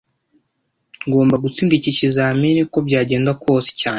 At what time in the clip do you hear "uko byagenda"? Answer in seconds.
2.67-3.31